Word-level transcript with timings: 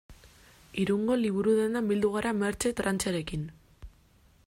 Irungo 0.83 1.17
liburu-dendan 1.25 1.91
bildu 1.91 2.11
gara 2.17 2.33
Mertxe 2.41 2.73
Trancherekin. 2.81 3.49